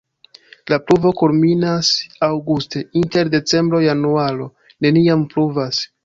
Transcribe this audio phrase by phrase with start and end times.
[0.71, 1.91] La pluvo kulminas
[2.27, 4.47] aŭguste, inter decembro-januaro
[4.87, 5.83] neniam pluvas.